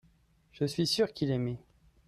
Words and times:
je 0.51 0.65
suis 0.65 0.87
sûr 0.87 1.13
qu'il 1.13 1.29
aimait. 1.29 1.59